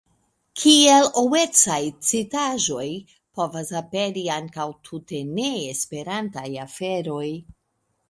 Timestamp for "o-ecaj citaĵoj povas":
1.21-3.71